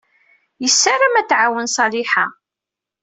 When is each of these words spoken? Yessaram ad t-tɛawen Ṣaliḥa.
Yessaram 0.63 1.15
ad 1.15 1.25
t-tɛawen 1.27 1.71
Ṣaliḥa. 1.75 2.25